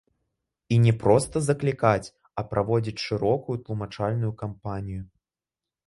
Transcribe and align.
І 0.75 0.79
не 0.85 0.93
проста 1.03 1.41
заклікаць, 1.49 2.13
а 2.39 2.47
праводзіць 2.55 3.03
шырокую 3.05 3.57
тлумачальную 3.69 4.33
кампанію. 4.45 5.03